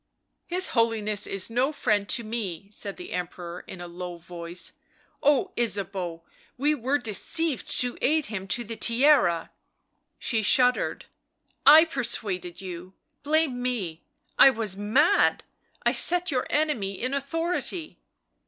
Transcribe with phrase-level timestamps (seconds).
[0.47, 4.73] "His Holiness is no friend to me," said the Emperor in a low voice."
[5.21, 6.23] Oh, Ysabeau,
[6.57, 9.51] we were deceived to aid him to the Tiara."
[10.17, 11.05] She shuddered."
[11.67, 12.95] 1 persuaded you...
[13.21, 14.01] blame me...
[14.39, 15.43] I was mad.
[15.85, 17.99] 1 set your enemy in authority."